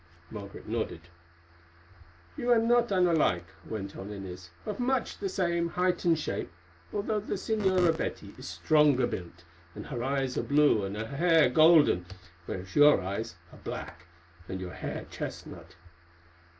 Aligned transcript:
Margaret 0.31 0.67
nodded. 0.67 1.01
"You 2.35 2.49
are 2.49 2.57
not 2.57 2.91
unlike," 2.91 3.45
went 3.67 3.95
on 3.95 4.09
Inez, 4.11 4.49
"of 4.65 4.79
much 4.79 5.19
the 5.19 5.29
same 5.29 5.69
height 5.69 6.03
and 6.05 6.17
shape, 6.17 6.49
although 6.91 7.19
the 7.19 7.35
Señora 7.35 7.95
Betty 7.95 8.33
is 8.35 8.47
stronger 8.49 9.05
built, 9.05 9.43
and 9.75 9.85
her 9.85 10.03
eyes 10.03 10.39
are 10.39 10.41
blue 10.41 10.83
and 10.85 10.97
her 10.97 11.05
hair 11.05 11.51
golden, 11.51 12.07
whereas 12.47 12.75
your 12.75 12.99
eyes 12.99 13.35
are 13.51 13.59
black 13.59 14.07
and 14.49 14.59
your 14.59 14.73
hair 14.73 15.05
chestnut. 15.11 15.75